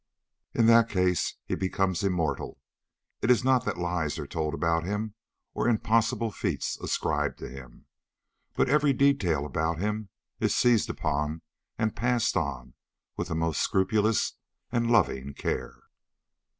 In 0.55 0.65
that 0.65 0.89
case 0.89 1.35
he 1.45 1.53
becomes 1.53 2.03
immortal. 2.03 2.59
It 3.21 3.29
is 3.29 3.43
not 3.43 3.65
that 3.65 3.77
lies 3.77 4.17
are 4.17 4.25
told 4.25 4.55
about 4.55 4.83
him 4.83 5.13
or 5.53 5.67
impossible 5.69 6.31
feats 6.31 6.75
ascribed 6.79 7.37
to 7.37 7.47
him, 7.47 7.85
but 8.55 8.67
every 8.67 8.93
detail 8.93 9.45
about 9.45 9.77
him 9.77 10.09
is 10.39 10.55
seized 10.55 10.89
upon 10.89 11.43
and 11.77 11.95
passed 11.95 12.35
on 12.35 12.73
with 13.15 13.29
a 13.29 13.35
most 13.35 13.61
scrupulous 13.61 14.37
and 14.71 14.89
loving 14.89 15.35
care. 15.35 15.77